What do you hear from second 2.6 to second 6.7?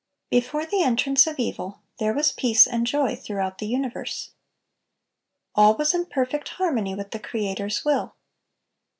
and joy throughout the universe. All was in perfect